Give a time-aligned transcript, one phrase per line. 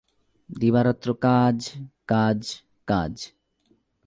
[0.49, 1.57] দিবারাত্র কাজ,
[2.07, 2.39] কাজ,
[2.87, 3.13] কাজ।